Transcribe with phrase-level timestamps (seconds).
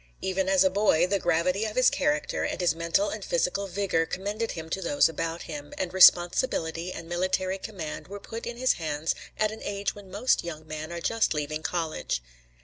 [0.19, 4.07] Even as a boy the gravity of his character and his mental and physical vigor
[4.07, 8.73] commended him to those about him, and responsibility and military command were put in his
[8.81, 12.19] hands at an age when most young men are just leaving college.